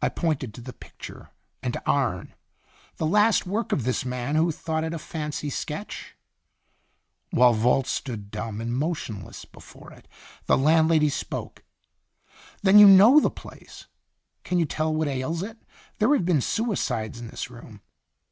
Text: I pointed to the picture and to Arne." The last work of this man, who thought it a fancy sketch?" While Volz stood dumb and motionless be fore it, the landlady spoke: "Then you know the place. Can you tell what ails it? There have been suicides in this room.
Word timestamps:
I 0.00 0.08
pointed 0.08 0.54
to 0.54 0.60
the 0.60 0.72
picture 0.72 1.30
and 1.60 1.72
to 1.74 1.82
Arne." 1.84 2.34
The 2.98 3.06
last 3.08 3.44
work 3.44 3.72
of 3.72 3.82
this 3.82 4.04
man, 4.04 4.36
who 4.36 4.52
thought 4.52 4.84
it 4.84 4.94
a 4.94 5.00
fancy 5.00 5.50
sketch?" 5.50 6.14
While 7.32 7.52
Volz 7.52 7.88
stood 7.88 8.30
dumb 8.30 8.60
and 8.60 8.72
motionless 8.72 9.44
be 9.44 9.58
fore 9.58 9.92
it, 9.92 10.06
the 10.44 10.56
landlady 10.56 11.08
spoke: 11.08 11.64
"Then 12.62 12.78
you 12.78 12.86
know 12.86 13.18
the 13.18 13.28
place. 13.28 13.88
Can 14.44 14.60
you 14.60 14.64
tell 14.64 14.94
what 14.94 15.08
ails 15.08 15.42
it? 15.42 15.58
There 15.98 16.14
have 16.14 16.24
been 16.24 16.40
suicides 16.40 17.18
in 17.18 17.26
this 17.26 17.50
room. 17.50 17.80